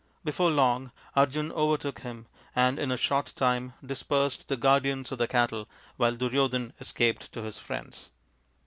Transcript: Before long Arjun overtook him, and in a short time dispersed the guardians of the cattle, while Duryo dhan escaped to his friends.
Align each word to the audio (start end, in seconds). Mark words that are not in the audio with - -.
Before 0.23 0.49
long 0.49 0.91
Arjun 1.15 1.51
overtook 1.51 1.99
him, 1.99 2.25
and 2.55 2.79
in 2.79 2.89
a 2.91 2.97
short 2.97 3.33
time 3.35 3.73
dispersed 3.85 4.47
the 4.47 4.57
guardians 4.57 5.11
of 5.11 5.19
the 5.19 5.27
cattle, 5.27 5.67
while 5.95 6.15
Duryo 6.15 6.47
dhan 6.47 6.73
escaped 6.81 7.31
to 7.33 7.43
his 7.43 7.59
friends. 7.59 8.09